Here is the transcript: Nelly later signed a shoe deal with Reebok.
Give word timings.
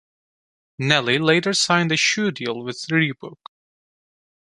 Nelly 0.79 1.19
later 1.19 1.53
signed 1.53 1.91
a 1.91 1.95
shoe 1.95 2.31
deal 2.31 2.63
with 2.63 2.87
Reebok. 2.91 3.37